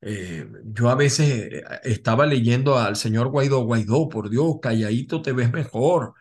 eh, 0.02 0.48
yo 0.66 0.90
a 0.90 0.96
veces 0.96 1.30
eh, 1.30 1.64
estaba 1.84 2.26
leyendo 2.26 2.78
al 2.80 2.96
señor 2.96 3.28
Guaidó, 3.28 3.64
Guaidó, 3.66 4.10
por 4.10 4.30
Dios, 4.30 4.56
calladito 4.62 5.22
te 5.22 5.34
ves 5.34 5.52
mejor. 5.52 6.16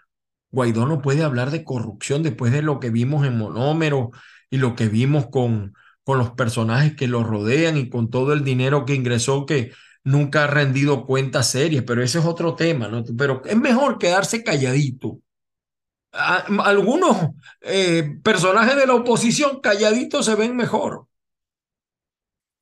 Guaidó 0.51 0.87
no 0.87 1.01
puede 1.01 1.23
hablar 1.23 1.51
de 1.51 1.65
corrupción 1.65 2.23
después 2.23 2.53
de 2.53 2.63
lo 2.63 2.81
que 2.81 2.91
vimos 2.91 3.27
en 3.27 3.39
Monómero 3.39 4.11
y 4.51 4.59
lo 4.59 4.75
que 4.75 4.89
vimos 4.89 5.29
con, 5.29 5.75
con 6.05 6.19
los 6.19 6.33
personajes 6.33 6.97
que 6.97 7.07
lo 7.07 7.23
rodean 7.23 7.77
y 7.77 7.89
con 7.89 8.11
todo 8.11 8.33
el 8.33 8.45
dinero 8.45 8.85
que 8.85 8.95
ingresó 8.95 9.47
que 9.47 9.73
nunca 10.03 10.45
ha 10.45 10.47
rendido 10.49 11.07
cuentas 11.07 11.51
serias, 11.51 11.85
pero 11.87 12.03
ese 12.03 12.19
es 12.19 12.25
otro 12.25 12.55
tema, 12.55 12.89
¿no? 12.89 13.05
Pero 13.17 13.43
es 13.45 13.57
mejor 13.57 13.99
quedarse 13.99 14.43
calladito. 14.43 15.21
algunos 16.13 17.17
eh, 17.61 18.19
personajes 18.23 18.77
de 18.77 18.87
la 18.87 18.95
oposición 18.95 19.61
calladitos 19.61 20.27
se 20.27 20.35
ven 20.35 20.57
mejor. 20.57 21.07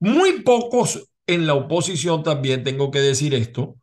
Muy 0.01 0.43
pocos 0.43 1.09
en 1.27 1.47
la 1.47 1.55
oposición 1.55 2.23
también 2.23 2.65
tengo 2.65 2.91
que 2.91 3.01
decir 3.01 3.35
esto, 3.35 3.77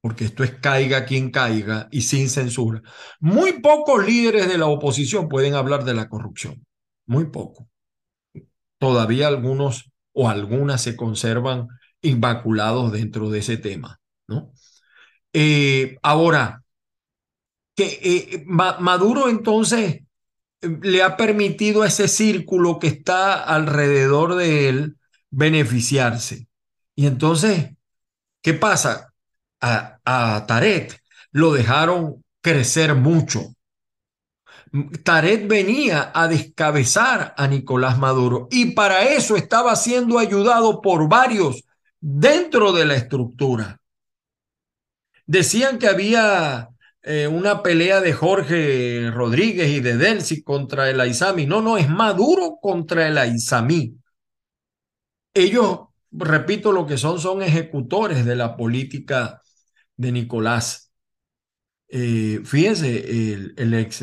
porque 0.00 0.24
esto 0.24 0.44
es 0.44 0.52
caiga 0.52 1.04
quien 1.04 1.30
caiga 1.30 1.88
y 1.90 2.02
sin 2.02 2.28
censura. 2.30 2.82
Muy 3.20 3.60
pocos 3.60 4.04
líderes 4.06 4.48
de 4.48 4.58
la 4.58 4.66
oposición 4.66 5.28
pueden 5.28 5.54
hablar 5.54 5.84
de 5.84 5.94
la 5.94 6.08
corrupción 6.08 6.67
muy 7.08 7.26
poco. 7.26 7.68
Todavía 8.78 9.26
algunos 9.26 9.90
o 10.12 10.28
algunas 10.28 10.82
se 10.82 10.94
conservan 10.94 11.68
inmaculados 12.00 12.92
dentro 12.92 13.30
de 13.30 13.40
ese 13.40 13.56
tema, 13.56 14.00
¿no? 14.28 14.52
Eh, 15.32 15.98
ahora, 16.02 16.62
que 17.74 18.00
eh, 18.02 18.44
Maduro 18.46 19.28
entonces 19.28 20.02
le 20.60 21.02
ha 21.02 21.16
permitido 21.16 21.82
a 21.82 21.86
ese 21.86 22.08
círculo 22.08 22.78
que 22.78 22.88
está 22.88 23.42
alrededor 23.42 24.34
de 24.34 24.68
él 24.68 24.96
beneficiarse. 25.30 26.48
Y 26.96 27.06
entonces, 27.06 27.70
¿qué 28.42 28.54
pasa? 28.54 29.12
A, 29.60 29.98
a 30.04 30.46
Tarek 30.46 31.00
lo 31.32 31.52
dejaron 31.52 32.24
crecer 32.40 32.94
mucho. 32.94 33.54
Taret 35.02 35.46
venía 35.48 36.10
a 36.14 36.28
descabezar 36.28 37.34
a 37.36 37.46
Nicolás 37.46 37.98
Maduro 37.98 38.48
y 38.50 38.72
para 38.72 39.04
eso 39.04 39.36
estaba 39.36 39.74
siendo 39.76 40.18
ayudado 40.18 40.80
por 40.80 41.08
varios 41.08 41.64
dentro 42.00 42.72
de 42.72 42.84
la 42.86 42.94
estructura. 42.94 43.80
Decían 45.26 45.78
que 45.78 45.88
había 45.88 46.68
eh, 47.02 47.26
una 47.26 47.62
pelea 47.62 48.00
de 48.00 48.12
Jorge 48.12 49.10
Rodríguez 49.10 49.70
y 49.70 49.80
de 49.80 49.96
Delcy 49.96 50.42
contra 50.42 50.90
el 50.90 51.00
Aizami. 51.00 51.46
No, 51.46 51.60
no, 51.60 51.76
es 51.78 51.88
Maduro 51.88 52.58
contra 52.60 53.06
el 53.08 53.18
Aizami. 53.18 53.94
Ellos, 55.34 55.80
repito, 56.10 56.72
lo 56.72 56.86
que 56.86 56.98
son 56.98 57.20
son 57.20 57.42
ejecutores 57.42 58.24
de 58.24 58.36
la 58.36 58.56
política 58.56 59.40
de 59.96 60.12
Nicolás. 60.12 60.92
Eh, 61.88 62.40
fíjense, 62.44 63.32
el, 63.32 63.54
el 63.56 63.74
ex 63.74 64.02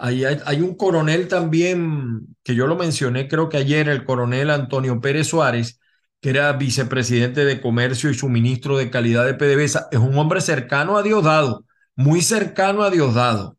hay, 0.00 0.60
un 0.60 0.74
coronel 0.76 1.28
también, 1.28 2.34
que 2.42 2.54
yo 2.54 2.66
lo 2.66 2.76
mencioné 2.76 3.28
creo 3.28 3.48
que 3.48 3.58
ayer, 3.58 3.88
el 3.88 4.04
coronel 4.04 4.50
Antonio 4.50 5.00
Pérez 5.00 5.28
Suárez, 5.28 5.78
que 6.20 6.30
era 6.30 6.52
vicepresidente 6.54 7.44
de 7.44 7.60
Comercio 7.60 8.10
y 8.10 8.14
suministro 8.14 8.76
de 8.78 8.90
calidad 8.90 9.26
de 9.26 9.34
PDVSA, 9.34 9.88
es 9.90 9.98
un 9.98 10.16
hombre 10.18 10.40
cercano 10.40 10.96
a 10.96 11.02
Diosdado, 11.02 11.64
muy 11.96 12.22
cercano 12.22 12.82
a 12.82 12.90
Diosdado. 12.90 13.58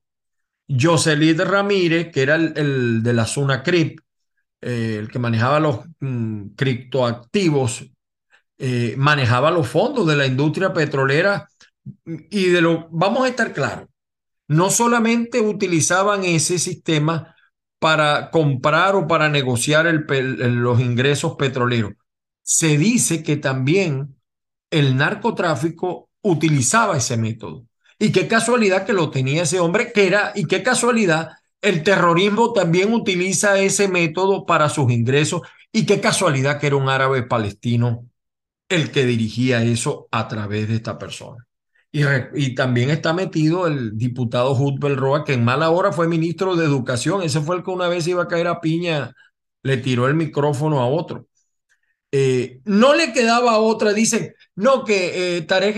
Jocelyn 0.68 1.38
Ramírez, 1.40 2.12
que 2.12 2.22
era 2.22 2.36
el, 2.36 3.04
de 3.04 3.14
la 3.14 3.26
zona 3.26 3.62
CRIP, 3.62 4.00
eh, 4.62 4.98
el 5.00 5.10
que 5.10 5.20
manejaba 5.20 5.60
los 5.60 5.82
mm, 6.00 6.50
criptoactivos, 6.56 7.86
eh, 8.58 8.96
manejaba 8.98 9.52
los 9.52 9.68
fondos 9.68 10.08
de 10.08 10.16
la 10.16 10.26
industria 10.26 10.74
petrolera 10.74 11.48
y 12.06 12.46
de 12.46 12.62
lo, 12.62 12.88
vamos 12.92 13.26
a 13.26 13.30
estar 13.30 13.54
claros, 13.54 13.88
no 14.52 14.70
solamente 14.70 15.40
utilizaban 15.40 16.26
ese 16.26 16.60
sistema 16.60 17.38
para 17.80 18.30
comprar 18.32 18.98
o 18.98 19.08
para 19.08 19.30
negociar 19.30 19.86
los 19.86 20.82
ingresos 20.82 21.38
petroleros, 21.38 21.94
se 22.44 22.78
dice 22.78 23.24
que 23.24 23.38
también 23.38 24.18
el 24.70 24.98
narcotráfico 24.98 26.10
utilizaba 26.22 26.98
ese 26.98 27.16
método. 27.16 27.66
Y 27.98 28.12
qué 28.12 28.28
casualidad 28.28 28.86
que 28.86 28.92
lo 28.92 29.10
tenía 29.10 29.44
ese 29.44 29.62
hombre, 29.62 29.94
que 29.94 30.06
era, 30.06 30.34
y 30.36 30.44
qué 30.44 30.62
casualidad, 30.64 31.30
el 31.62 31.82
terrorismo 31.84 32.52
también 32.52 32.94
utiliza 32.94 33.58
ese 33.58 33.88
método 33.88 34.46
para 34.46 34.68
sus 34.68 34.92
ingresos, 34.92 35.44
y 35.72 35.86
qué 35.86 36.02
casualidad 36.02 36.60
que 36.60 36.68
era 36.68 36.76
un 36.76 36.90
árabe 36.90 37.24
palestino 37.24 38.06
el 38.68 38.92
que 38.92 39.06
dirigía 39.06 39.64
eso 39.64 40.10
a 40.12 40.28
través 40.28 40.68
de 40.68 40.76
esta 40.76 40.98
persona. 40.98 41.48
Y, 41.94 42.56
también 42.56 42.90
está 42.90 43.14
metido 43.14 43.68
el 43.68 43.98
diputado 43.98 44.54
Hutbel 44.54 44.96
Roa, 44.96 45.26
que 45.26 45.34
en 45.34 45.44
mala 45.44 45.70
hora 45.72 45.92
fue 45.92 46.08
ministro 46.08 46.56
de 46.56 46.66
Educación. 46.66 47.22
Ese 47.22 47.42
fue 47.42 47.58
el 47.58 47.64
que 47.64 47.72
una 47.72 47.90
vez 47.90 48.08
iba 48.08 48.24
a 48.24 48.28
caer 48.28 48.48
a 48.48 48.62
piña, 48.62 49.14
le 49.64 49.78
tiró 49.78 50.08
el 50.08 50.16
micrófono 50.16 50.80
a 50.80 50.88
otro. 50.88 51.28
Eh, 52.12 52.62
no 52.66 52.94
le 52.96 53.14
quedaba 53.14 53.58
otra, 53.60 53.94
dicen, 53.94 54.34
no, 54.56 54.84
que 54.86 55.38
eh, 55.38 55.42
Tarek 55.44 55.78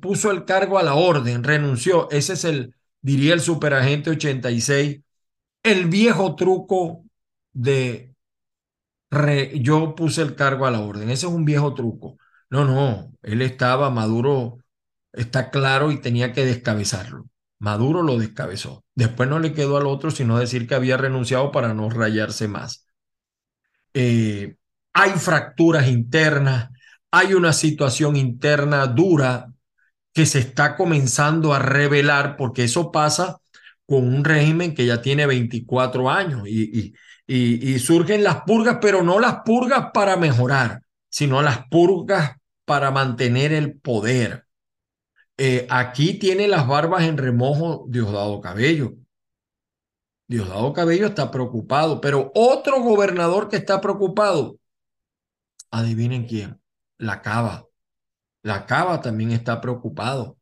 puso 0.00 0.30
el 0.30 0.44
cargo 0.44 0.78
a 0.78 0.82
la 0.82 0.94
orden, 0.94 1.44
renunció. 1.44 2.08
Ese 2.10 2.34
es 2.34 2.44
el, 2.44 2.74
diría 3.00 3.34
el 3.34 3.40
superagente 3.40 4.10
86, 4.10 5.00
el 5.62 5.86
viejo 5.86 6.36
truco 6.36 7.04
de 7.52 8.14
yo 9.60 9.94
puse 9.94 10.22
el 10.22 10.34
cargo 10.34 10.66
a 10.66 10.70
la 10.70 10.80
orden. 10.80 11.10
Ese 11.10 11.26
es 11.26 11.32
un 11.32 11.44
viejo 11.44 11.74
truco. 11.74 12.18
No, 12.50 12.64
no, 12.64 13.12
él 13.22 13.42
estaba, 13.42 13.90
Maduro 13.90 14.58
está 15.12 15.50
claro 15.50 15.90
y 15.90 16.00
tenía 16.00 16.32
que 16.32 16.44
descabezarlo. 16.44 17.26
Maduro 17.58 18.02
lo 18.02 18.18
descabezó. 18.18 18.84
Después 18.94 19.28
no 19.28 19.38
le 19.38 19.52
quedó 19.52 19.76
al 19.76 19.86
otro 19.86 20.10
sino 20.10 20.38
decir 20.38 20.66
que 20.66 20.74
había 20.74 20.96
renunciado 20.96 21.50
para 21.50 21.74
no 21.74 21.90
rayarse 21.90 22.48
más. 22.48 22.86
Eh, 23.94 24.56
hay 24.92 25.10
fracturas 25.12 25.88
internas, 25.88 26.70
hay 27.10 27.34
una 27.34 27.52
situación 27.52 28.16
interna 28.16 28.86
dura 28.86 29.52
que 30.12 30.26
se 30.26 30.40
está 30.40 30.76
comenzando 30.76 31.54
a 31.54 31.58
revelar 31.58 32.36
porque 32.36 32.64
eso 32.64 32.90
pasa 32.90 33.38
con 33.86 34.06
un 34.06 34.24
régimen 34.24 34.74
que 34.74 34.84
ya 34.84 35.00
tiene 35.00 35.26
24 35.26 36.10
años 36.10 36.42
y, 36.46 36.92
y, 37.26 37.78
surgen 37.78 38.24
las 38.24 38.42
purgas, 38.42 38.78
pero 38.80 39.02
no 39.02 39.20
las 39.20 39.36
purgas 39.44 39.90
para 39.94 40.16
mejorar, 40.16 40.82
sino 41.08 41.40
las 41.42 41.66
purgas 41.68 42.36
para 42.64 42.90
mantener 42.90 43.52
el 43.52 43.78
poder. 43.78 44.47
Eh, 45.40 45.68
aquí 45.70 46.18
tiene 46.18 46.48
las 46.48 46.66
barbas 46.66 47.04
en 47.04 47.16
remojo 47.16 47.86
Diosdado 47.88 48.40
Cabello. 48.40 48.94
Diosdado 50.26 50.72
Cabello 50.72 51.06
está 51.06 51.30
preocupado, 51.30 52.00
pero 52.00 52.32
otro 52.34 52.82
gobernador 52.82 53.48
que 53.48 53.56
está 53.56 53.80
preocupado, 53.80 54.58
adivinen 55.70 56.26
quién, 56.26 56.60
la 56.98 57.22
Cava. 57.22 57.66
La 58.42 58.66
Cava 58.66 59.00
también 59.00 59.30
está 59.30 59.60
preocupado, 59.60 60.38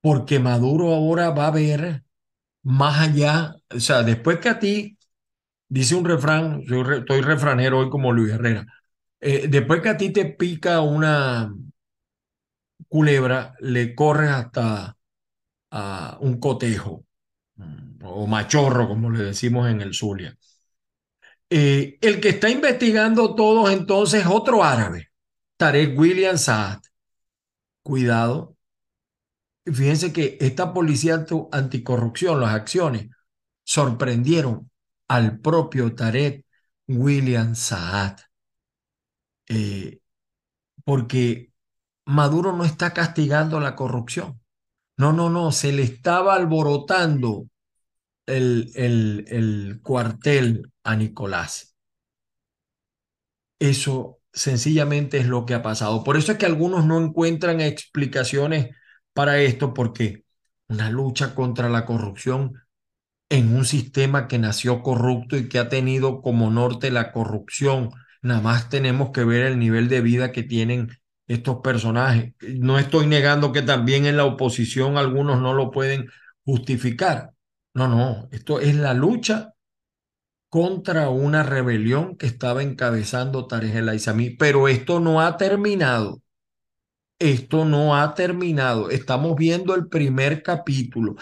porque 0.00 0.38
Maduro 0.38 0.94
ahora 0.94 1.30
va 1.30 1.48
a 1.48 1.50
ver 1.50 2.04
más 2.62 3.00
allá, 3.00 3.54
o 3.74 3.80
sea, 3.80 4.02
después 4.02 4.38
que 4.38 4.48
a 4.50 4.58
ti 4.58 4.98
dice 5.68 5.94
un 5.94 6.04
refrán, 6.04 6.62
yo 6.62 6.82
estoy 6.92 7.22
refranero 7.22 7.80
hoy 7.80 7.90
como 7.90 8.12
Luis 8.12 8.32
Herrera, 8.34 8.66
eh, 9.20 9.48
después 9.48 9.80
que 9.82 9.88
a 9.88 9.96
ti 9.96 10.10
te 10.10 10.26
pica 10.26 10.80
una 10.82 11.52
culebra, 12.92 13.54
le 13.60 13.94
corres 13.94 14.30
hasta 14.30 14.98
a 15.70 16.18
un 16.20 16.38
cotejo 16.38 17.06
mm, 17.56 18.04
o 18.04 18.26
machorro, 18.26 18.86
como 18.88 19.10
le 19.10 19.24
decimos 19.24 19.70
en 19.70 19.80
el 19.80 19.94
Zulia. 19.94 20.36
Eh, 21.48 21.98
el 22.02 22.20
que 22.20 22.30
está 22.30 22.50
investigando 22.50 23.34
todos 23.34 23.70
entonces 23.72 24.26
otro 24.26 24.62
árabe, 24.62 25.08
Tarek 25.56 25.98
William 25.98 26.36
Saad. 26.36 26.80
Cuidado. 27.82 28.56
Fíjense 29.64 30.12
que 30.12 30.36
esta 30.40 30.74
policía 30.74 31.24
anticorrupción, 31.50 32.40
las 32.40 32.54
acciones, 32.54 33.08
sorprendieron 33.64 34.70
al 35.08 35.38
propio 35.40 35.94
Tarek 35.94 36.44
William 36.88 37.54
Saad. 37.54 38.18
Eh, 39.48 40.00
porque 40.84 41.51
Maduro 42.12 42.54
no 42.54 42.64
está 42.64 42.92
castigando 42.92 43.58
la 43.58 43.74
corrupción. 43.74 44.38
No, 44.98 45.14
no, 45.14 45.30
no, 45.30 45.50
se 45.50 45.72
le 45.72 45.82
estaba 45.82 46.34
alborotando 46.34 47.48
el, 48.26 48.70
el, 48.74 49.24
el 49.28 49.80
cuartel 49.82 50.70
a 50.84 50.94
Nicolás. 50.94 51.74
Eso 53.58 54.20
sencillamente 54.30 55.18
es 55.18 55.26
lo 55.26 55.46
que 55.46 55.54
ha 55.54 55.62
pasado. 55.62 56.04
Por 56.04 56.18
eso 56.18 56.32
es 56.32 56.38
que 56.38 56.44
algunos 56.44 56.84
no 56.84 57.00
encuentran 57.00 57.62
explicaciones 57.62 58.76
para 59.14 59.38
esto, 59.38 59.72
porque 59.72 60.24
una 60.68 60.90
lucha 60.90 61.34
contra 61.34 61.70
la 61.70 61.86
corrupción 61.86 62.62
en 63.30 63.56
un 63.56 63.64
sistema 63.64 64.28
que 64.28 64.38
nació 64.38 64.82
corrupto 64.82 65.38
y 65.38 65.48
que 65.48 65.58
ha 65.58 65.70
tenido 65.70 66.20
como 66.20 66.50
norte 66.50 66.90
la 66.90 67.10
corrupción. 67.10 67.90
Nada 68.20 68.42
más 68.42 68.68
tenemos 68.68 69.12
que 69.12 69.24
ver 69.24 69.46
el 69.46 69.58
nivel 69.58 69.88
de 69.88 70.02
vida 70.02 70.30
que 70.30 70.42
tienen 70.42 70.90
estos 71.26 71.58
personajes. 71.62 72.34
No 72.40 72.78
estoy 72.78 73.06
negando 73.06 73.52
que 73.52 73.62
también 73.62 74.06
en 74.06 74.16
la 74.16 74.24
oposición 74.24 74.98
algunos 74.98 75.40
no 75.40 75.54
lo 75.54 75.70
pueden 75.70 76.08
justificar. 76.44 77.32
No, 77.74 77.88
no, 77.88 78.28
esto 78.32 78.60
es 78.60 78.74
la 78.76 78.94
lucha 78.94 79.54
contra 80.48 81.08
una 81.08 81.42
rebelión 81.42 82.16
que 82.16 82.26
estaba 82.26 82.62
encabezando 82.62 83.46
Tarek 83.46 83.74
El 83.74 83.88
Aizami, 83.88 84.30
pero 84.30 84.68
esto 84.68 85.00
no 85.00 85.22
ha 85.22 85.38
terminado. 85.38 86.20
Esto 87.18 87.64
no 87.64 87.96
ha 87.96 88.14
terminado. 88.14 88.90
Estamos 88.90 89.36
viendo 89.36 89.74
el 89.74 89.88
primer 89.88 90.42
capítulo. 90.42 91.16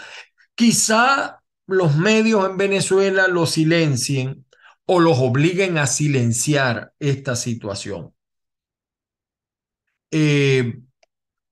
Quizá 0.55 1.41
los 1.67 1.95
medios 1.95 2.45
en 2.49 2.57
Venezuela 2.57 3.27
lo 3.27 3.45
silencien 3.45 4.45
o 4.85 4.99
los 4.99 5.17
obliguen 5.19 5.77
a 5.77 5.87
silenciar 5.87 6.93
esta 6.99 7.35
situación. 7.35 8.13
Eh, 10.11 10.81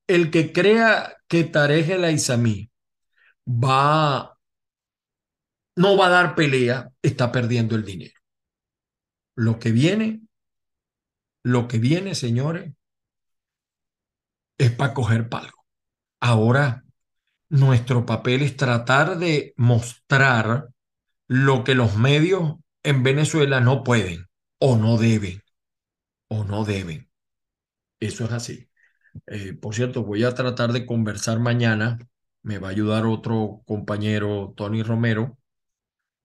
el 0.07 0.31
que 0.31 0.51
crea 0.51 1.17
que 1.27 1.43
Tarek 1.45 1.89
el 1.89 2.03
Aizami 2.03 2.69
va, 3.47 4.37
no 5.75 5.97
va 5.97 6.07
a 6.07 6.09
dar 6.09 6.35
pelea, 6.35 6.91
está 7.01 7.31
perdiendo 7.31 7.75
el 7.75 7.85
dinero. 7.85 8.19
Lo 9.35 9.59
que 9.59 9.71
viene, 9.71 10.21
lo 11.43 11.67
que 11.67 11.77
viene, 11.77 12.15
señores, 12.15 12.73
es 14.57 14.71
para 14.71 14.93
coger 14.93 15.29
palco. 15.29 15.65
Ahora 16.19 16.83
nuestro 17.49 18.05
papel 18.05 18.41
es 18.41 18.57
tratar 18.57 19.17
de 19.17 19.53
mostrar 19.57 20.69
lo 21.27 21.63
que 21.63 21.75
los 21.75 21.95
medios 21.95 22.55
en 22.83 23.03
Venezuela 23.03 23.59
no 23.59 23.83
pueden 23.83 24.27
o 24.59 24.75
no 24.75 24.97
deben, 24.97 25.41
o 26.27 26.43
no 26.43 26.65
deben. 26.65 27.08
Eso 27.99 28.25
es 28.25 28.31
así. 28.31 28.69
Eh, 29.27 29.53
por 29.53 29.75
cierto, 29.75 30.03
voy 30.03 30.23
a 30.23 30.33
tratar 30.35 30.73
de 30.73 30.85
conversar 30.85 31.39
mañana. 31.39 31.99
Me 32.43 32.59
va 32.59 32.69
a 32.69 32.71
ayudar 32.71 33.05
otro 33.05 33.61
compañero, 33.65 34.53
Tony 34.57 34.83
Romero. 34.83 35.37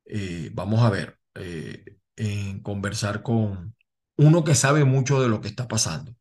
Eh, 0.07 0.51
vamos 0.55 0.83
a 0.83 0.91
ver, 0.91 1.19
eh, 1.35 1.99
en 2.17 2.61
conversar 2.63 3.23
con 3.23 3.75
uno 4.17 4.45
que 4.45 4.55
sabe 4.55 4.85
mucho 4.85 5.21
de 5.23 5.29
lo 5.29 5.41
que 5.41 5.49
está 5.49 5.69
pasando, 5.69 6.15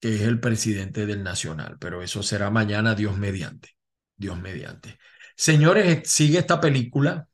que 0.00 0.14
es 0.16 0.22
el 0.22 0.40
presidente 0.40 1.06
del 1.06 1.22
Nacional, 1.22 1.78
pero 1.80 2.02
eso 2.02 2.22
será 2.22 2.50
mañana, 2.50 2.94
Dios 2.94 3.16
mediante. 3.16 3.70
Dios 4.16 4.38
mediante. 4.40 4.98
Señores, 5.36 6.08
sigue 6.10 6.38
esta 6.38 6.60
película, 6.60 7.28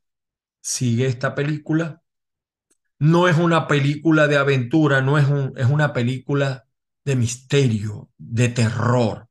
sigue 0.61 1.07
esta 1.07 1.35
película. 1.35 2.01
No 2.99 3.27
es 3.27 3.37
una 3.37 3.67
película 3.67 4.27
de 4.27 4.37
aventura, 4.37 5.01
no 5.01 5.17
es, 5.17 5.27
un, 5.27 5.53
es 5.57 5.67
una 5.67 5.93
película 5.93 6.65
de 7.05 7.15
misterio, 7.15 8.09
de 8.17 8.49
terror, 8.49 9.29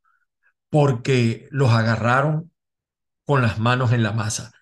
porque 0.71 1.49
los 1.51 1.71
agarraron 1.71 2.53
con 3.25 3.43
las 3.43 3.59
manos 3.59 3.93
en 3.93 4.03
la 4.03 4.13
masa, 4.13 4.53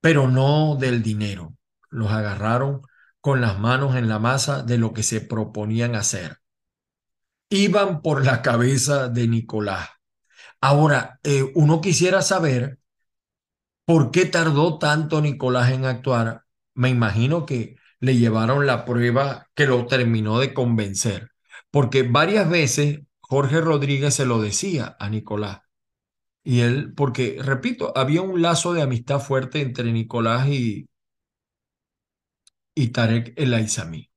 pero 0.00 0.28
no 0.28 0.76
del 0.76 1.02
dinero. 1.02 1.56
Los 1.90 2.10
agarraron 2.10 2.82
con 3.20 3.40
las 3.40 3.58
manos 3.58 3.96
en 3.96 4.08
la 4.08 4.18
masa 4.18 4.62
de 4.62 4.78
lo 4.78 4.92
que 4.92 5.02
se 5.02 5.20
proponían 5.20 5.94
hacer. 5.94 6.38
Iban 7.50 8.02
por 8.02 8.24
la 8.24 8.42
cabeza 8.42 9.08
de 9.08 9.28
Nicolás 9.28 9.88
Ahora, 10.62 11.18
eh, 11.24 11.50
uno 11.56 11.80
quisiera 11.80 12.22
saber 12.22 12.78
por 13.84 14.12
qué 14.12 14.26
tardó 14.26 14.78
tanto 14.78 15.20
Nicolás 15.20 15.72
en 15.72 15.84
actuar. 15.84 16.44
Me 16.74 16.88
imagino 16.88 17.46
que 17.46 17.76
le 17.98 18.16
llevaron 18.16 18.64
la 18.66 18.84
prueba 18.84 19.48
que 19.54 19.66
lo 19.66 19.86
terminó 19.86 20.38
de 20.38 20.54
convencer, 20.54 21.31
porque 21.72 22.04
varias 22.04 22.48
veces 22.48 23.00
Jorge 23.20 23.60
Rodríguez 23.60 24.14
se 24.14 24.26
lo 24.26 24.40
decía 24.40 24.96
a 25.00 25.08
Nicolás. 25.08 25.62
Y 26.44 26.60
él, 26.60 26.94
porque, 26.94 27.38
repito, 27.42 27.92
había 27.96 28.22
un 28.22 28.42
lazo 28.42 28.74
de 28.74 28.82
amistad 28.82 29.20
fuerte 29.20 29.62
entre 29.62 29.92
Nicolás 29.92 30.48
y, 30.48 30.88
y 32.74 32.88
Tarek 32.88 33.32
El 33.36 33.54
Aizami. 33.54 34.10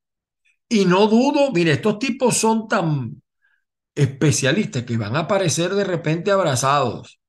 Y 0.69 0.85
no 0.85 1.07
dudo, 1.07 1.51
mire, 1.53 1.73
estos 1.73 1.99
tipos 1.99 2.37
son 2.37 2.67
tan 2.67 3.21
especialistas 3.95 4.83
que 4.83 4.97
van 4.97 5.15
a 5.15 5.21
aparecer 5.21 5.73
de 5.75 5.85
repente 5.85 6.31
abrazados. 6.31 7.19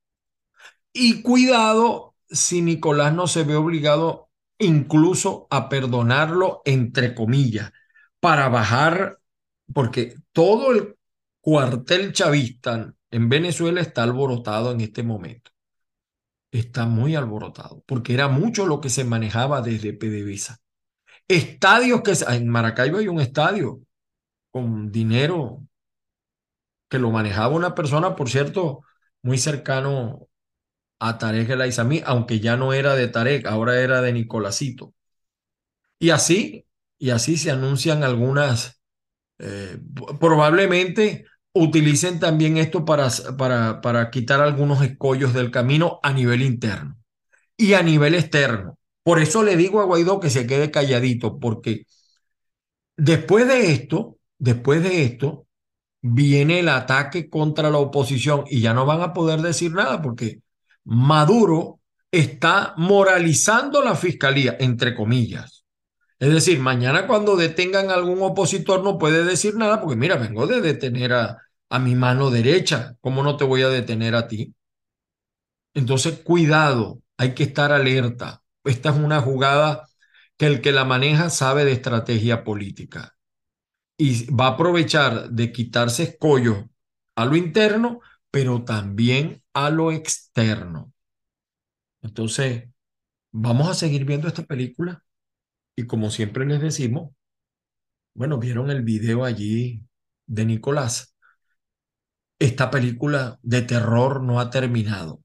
Y 0.93 1.23
cuidado 1.23 2.17
si 2.29 2.63
Nicolás 2.63 3.15
no 3.15 3.27
se 3.27 3.45
ve 3.45 3.55
obligado 3.57 4.31
incluso 4.59 5.47
a 5.51 5.69
perdonarlo, 5.69 6.63
entre 6.65 7.15
comillas, 7.15 7.73
para 8.21 8.49
bajar, 8.49 9.21
porque 9.73 10.15
todo 10.33 10.73
el 10.73 10.97
cuartel 11.41 12.13
chavista 12.13 12.95
en 13.11 13.29
Venezuela 13.29 13.81
está 13.81 14.03
alborotado 14.03 14.73
en 14.73 14.81
este 14.81 15.03
momento. 15.03 15.51
Está 16.51 16.87
muy 16.87 17.15
alborotado, 17.15 17.83
porque 17.87 18.15
era 18.15 18.29
mucho 18.29 18.67
lo 18.67 18.81
que 18.81 18.89
se 18.89 19.05
manejaba 19.05 19.61
desde 19.63 19.93
PDVSA. 19.93 20.59
Estadios 21.29 22.03
que... 22.03 22.13
En 22.35 22.49
Maracaibo 22.49 22.99
hay 22.99 23.09
un 23.09 23.21
estadio 23.21 23.81
con 24.51 24.91
dinero 24.91 25.67
que 26.89 26.99
lo 26.99 27.11
manejaba 27.11 27.55
una 27.55 27.75
persona, 27.75 28.17
por 28.17 28.31
cierto, 28.31 28.83
muy 29.23 29.39
cercano 29.39 30.29
a 30.99 31.19
Tarek 31.19 31.51
El 31.51 31.61
Aizami, 31.63 32.03
aunque 32.07 32.41
ya 32.41 32.57
no 32.57 32.73
era 32.73 32.95
de 32.95 33.09
Tarek, 33.09 33.47
ahora 33.47 33.81
era 33.81 34.01
de 34.03 34.13
Nicolásito. 34.13 34.95
Y 35.99 36.11
así, 36.11 36.67
y 36.99 37.11
así 37.11 37.37
se 37.37 37.51
anuncian 37.51 38.05
algunas, 38.05 38.81
eh, 39.39 39.79
probablemente 40.19 41.27
utilicen 41.53 42.21
también 42.21 42.57
esto 42.59 42.85
para, 42.85 43.09
para, 43.39 43.81
para 43.81 44.11
quitar 44.11 44.41
algunos 44.41 44.83
escollos 44.83 45.33
del 45.33 45.51
camino 45.51 46.01
a 46.03 46.13
nivel 46.13 46.43
interno 46.43 46.97
y 47.57 47.75
a 47.75 47.83
nivel 47.83 48.15
externo. 48.15 48.79
Por 49.03 49.21
eso 49.21 49.43
le 49.43 49.57
digo 49.57 49.81
a 49.81 49.85
Guaidó 49.85 50.21
que 50.21 50.31
se 50.31 50.47
quede 50.47 50.71
calladito, 50.71 51.39
porque 51.39 51.87
después 52.97 53.47
de 53.47 53.73
esto, 53.73 54.19
después 54.39 54.83
de 54.83 55.05
esto, 55.05 55.47
viene 56.03 56.61
el 56.61 56.69
ataque 56.69 57.29
contra 57.29 57.71
la 57.71 57.79
oposición 57.79 58.45
y 58.49 58.61
ya 58.61 58.75
no 58.75 58.87
van 58.87 59.01
a 59.03 59.13
poder 59.13 59.41
decir 59.41 59.73
nada 59.73 60.03
porque 60.03 60.41
Maduro 60.85 61.81
está 62.11 62.75
moralizando 62.77 63.83
la 63.83 63.95
fiscalía, 63.95 64.57
entre 64.61 64.95
comillas. 64.95 65.56
Es 66.19 66.33
decir, 66.33 66.61
mañana 66.61 67.07
cuando 67.07 67.37
detengan 67.37 67.91
a 67.91 67.95
algún 67.95 68.23
opositor 68.23 68.83
no 68.83 68.99
puede 68.99 69.25
decir 69.25 69.55
nada 69.57 69.81
porque 69.81 69.97
mira, 69.97 70.17
vengo 70.17 70.47
de 70.47 70.61
detener 70.61 71.13
a, 71.13 71.39
a 71.71 71.79
mi 71.79 71.95
mano 71.95 72.31
derecha, 72.31 72.97
¿cómo 73.01 73.23
no 73.23 73.37
te 73.37 73.45
voy 73.45 73.63
a 73.63 73.69
detener 73.69 74.15
a 74.15 74.27
ti? 74.29 74.55
Entonces, 75.75 76.21
cuidado, 76.23 77.03
hay 77.19 77.35
que 77.35 77.45
estar 77.45 77.73
alerta. 77.73 78.43
Esta 78.65 78.91
es 78.91 78.97
una 78.97 79.21
jugada 79.21 79.87
que 80.37 80.47
el 80.47 80.61
que 80.61 80.73
la 80.73 80.85
maneja 80.85 81.31
sabe 81.31 81.65
de 81.65 81.73
estrategia 81.73 82.45
política 82.45 83.17
y 83.99 84.27
va 84.35 84.47
a 84.49 84.51
aprovechar 84.51 85.31
de 85.31 85.53
quitarse 85.53 86.05
escollos 86.05 86.65
a 87.17 87.27
lo 87.27 87.37
interno, 87.37 88.01
pero 88.31 88.65
también 88.65 89.43
a 89.55 89.71
lo 89.71 89.93
externo. 89.93 90.93
Entonces, 92.03 92.65
vamos 93.33 93.69
a 93.71 93.75
seguir 93.75 94.07
viendo 94.07 94.29
esta 94.29 94.45
película 94.45 95.05
y 95.77 95.87
como 95.87 96.11
siempre 96.11 96.47
les 96.47 96.61
decimos, 96.61 97.13
bueno, 98.15 98.39
vieron 98.39 98.71
el 98.71 98.83
video 98.83 99.25
allí 99.25 99.85
de 100.27 100.45
Nicolás 100.47 101.17
esta 102.39 102.71
película 102.71 103.39
de 103.43 103.63
terror 103.63 104.23
no 104.23 104.41
ha 104.41 104.51
terminado. 104.51 105.23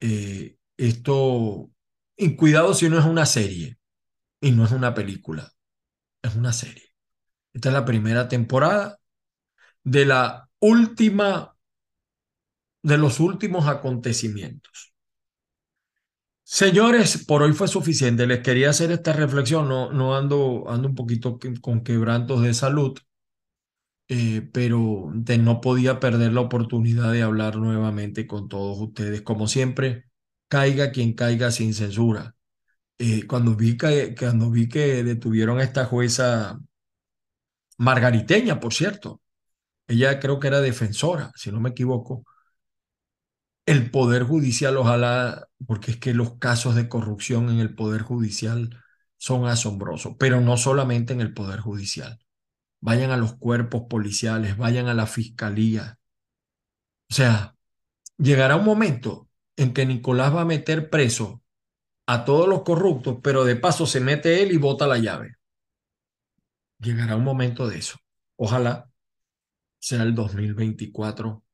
Eh, 0.00 0.56
esto, 0.76 1.70
y 2.16 2.36
cuidado 2.36 2.74
si 2.74 2.88
no 2.88 2.98
es 2.98 3.04
una 3.04 3.26
serie 3.26 3.78
y 4.40 4.52
no 4.52 4.64
es 4.64 4.72
una 4.72 4.94
película, 4.94 5.52
es 6.22 6.34
una 6.36 6.52
serie. 6.52 6.94
Esta 7.52 7.68
es 7.70 7.74
la 7.74 7.84
primera 7.84 8.28
temporada 8.28 8.98
de 9.84 10.06
la 10.06 10.48
última, 10.60 11.56
de 12.82 12.98
los 12.98 13.20
últimos 13.20 13.66
acontecimientos. 13.66 14.89
Señores, 16.52 17.24
por 17.26 17.42
hoy 17.42 17.52
fue 17.52 17.68
suficiente. 17.68 18.26
Les 18.26 18.40
quería 18.40 18.70
hacer 18.70 18.90
esta 18.90 19.12
reflexión. 19.12 19.68
No, 19.68 19.92
no 19.92 20.16
ando, 20.16 20.68
ando 20.68 20.88
un 20.88 20.96
poquito 20.96 21.38
con 21.60 21.84
quebrantos 21.84 22.42
de 22.42 22.54
salud. 22.54 22.98
Eh, 24.08 24.42
pero 24.52 25.12
no 25.14 25.60
podía 25.60 26.00
perder 26.00 26.32
la 26.32 26.40
oportunidad 26.40 27.12
de 27.12 27.22
hablar 27.22 27.56
nuevamente 27.56 28.26
con 28.26 28.48
todos 28.48 28.80
ustedes. 28.80 29.22
Como 29.22 29.46
siempre, 29.46 30.06
caiga 30.48 30.90
quien 30.90 31.12
caiga 31.14 31.52
sin 31.52 31.72
censura. 31.72 32.34
Eh, 32.98 33.26
cuando, 33.28 33.56
vi 33.56 33.76
que, 33.76 34.14
cuando 34.18 34.50
vi 34.50 34.68
que 34.68 35.04
detuvieron 35.04 35.58
a 35.60 35.64
esta 35.64 35.84
jueza 35.86 36.60
margariteña, 37.78 38.60
por 38.60 38.74
cierto, 38.74 39.20
ella 39.88 40.20
creo 40.20 40.40
que 40.40 40.48
era 40.48 40.60
defensora, 40.60 41.32
si 41.36 41.52
no 41.52 41.60
me 41.60 41.70
equivoco, 41.70 42.24
el 43.70 43.90
Poder 43.90 44.24
Judicial, 44.24 44.76
ojalá, 44.76 45.48
porque 45.66 45.92
es 45.92 45.96
que 45.98 46.14
los 46.14 46.38
casos 46.38 46.74
de 46.74 46.88
corrupción 46.88 47.50
en 47.50 47.60
el 47.60 47.74
Poder 47.74 48.02
Judicial 48.02 48.76
son 49.18 49.46
asombrosos, 49.46 50.14
pero 50.18 50.40
no 50.40 50.56
solamente 50.56 51.12
en 51.12 51.20
el 51.20 51.34
Poder 51.34 51.60
Judicial 51.60 52.20
vayan 52.80 53.10
a 53.10 53.16
los 53.16 53.34
cuerpos 53.36 53.82
policiales, 53.88 54.56
vayan 54.56 54.88
a 54.88 54.94
la 54.94 55.06
fiscalía. 55.06 55.98
O 57.10 57.14
sea, 57.14 57.56
llegará 58.18 58.56
un 58.56 58.64
momento 58.64 59.28
en 59.56 59.74
que 59.74 59.86
Nicolás 59.86 60.34
va 60.34 60.42
a 60.42 60.46
meter 60.46 60.90
preso 60.90 61.42
a 62.06 62.24
todos 62.24 62.48
los 62.48 62.62
corruptos, 62.62 63.18
pero 63.22 63.44
de 63.44 63.56
paso 63.56 63.86
se 63.86 64.00
mete 64.00 64.42
él 64.42 64.52
y 64.52 64.56
bota 64.56 64.86
la 64.86 64.98
llave. 64.98 65.36
Llegará 66.78 67.16
un 67.16 67.24
momento 67.24 67.68
de 67.68 67.78
eso. 67.78 67.98
Ojalá 68.36 68.90
sea 69.78 70.02
el 70.02 70.14
2024. 70.14 71.44